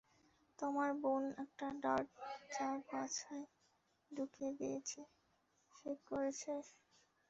তোমার 0.59 0.89
বোন 1.01 1.23
একটা 1.43 1.67
ডার্ট 1.83 2.09
তার 2.53 2.77
পাছায় 2.89 3.45
ঢুকিয়ে 4.11 4.51
দিয়েছে 4.59 5.01
সে 5.71 5.91
করেছে? 6.07 6.53